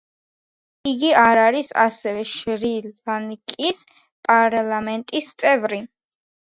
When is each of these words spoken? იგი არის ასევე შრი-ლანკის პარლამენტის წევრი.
იგი 0.91 1.11
არის 1.23 1.69
ასევე 1.85 2.25
შრი-ლანკის 2.31 3.87
პარლამენტის 4.33 5.35
წევრი. 5.45 5.87